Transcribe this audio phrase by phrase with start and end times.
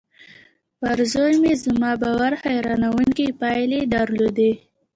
[0.79, 4.51] پر زوی مې زما باور حيرانوونکې پايلې درلودې.